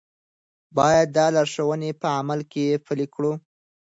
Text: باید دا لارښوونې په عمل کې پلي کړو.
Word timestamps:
باید 0.77 1.07
دا 1.17 1.25
لارښوونې 1.35 1.91
په 2.01 2.07
عمل 2.19 2.39
کې 2.51 2.65
پلي 2.85 3.07
کړو. 3.13 3.33